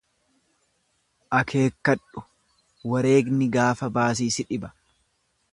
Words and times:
Akeekkadhu! 1.41 2.25
wareegni 2.95 3.51
gaafa 3.59 3.93
baasii 3.99 4.33
si 4.39 4.51
dhiba. 4.53 4.77